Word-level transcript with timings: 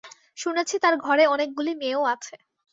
শুনেছি 0.37 0.75
তার 0.79 0.95
ঘরে 0.97 1.23
অনেকগুলি 1.27 1.71
মেয়েও 1.75 2.03
আছে। 2.13 2.35